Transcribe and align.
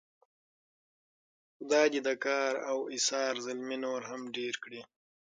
خدای 1.57 1.87
دې 1.93 1.99
د 2.07 2.09
کار 2.25 2.53
او 2.69 2.77
ایثار 2.93 3.33
زلمي 3.45 3.77
نور 3.85 4.01
هم 4.09 4.21
ډېر 4.37 4.53
کړي. 4.63 4.81